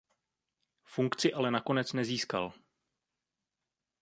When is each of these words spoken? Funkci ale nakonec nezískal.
Funkci 0.83 1.33
ale 1.33 1.51
nakonec 1.51 1.93
nezískal. 1.93 2.53